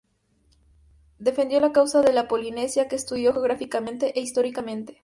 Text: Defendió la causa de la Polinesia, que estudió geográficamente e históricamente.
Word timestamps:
Defendió 1.19 1.59
la 1.59 1.71
causa 1.73 2.01
de 2.01 2.11
la 2.11 2.27
Polinesia, 2.27 2.87
que 2.87 2.95
estudió 2.95 3.33
geográficamente 3.33 4.17
e 4.17 4.23
históricamente. 4.23 4.99